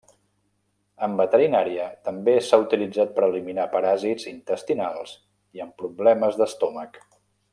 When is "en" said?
1.07-1.11, 5.67-5.71